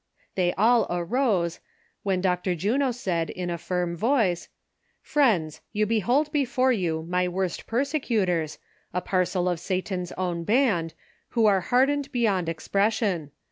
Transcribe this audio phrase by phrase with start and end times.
[0.33, 1.59] They all arose,
[2.01, 2.55] when Dr.
[2.55, 4.49] Juno said, in a firm voice:'^
[4.99, 8.57] Friends, you behold before you my worst persecutors,
[8.95, 10.95] a i)arcel of Satan's own band,
[11.37, 13.29] who are hardened beyond exi)ression.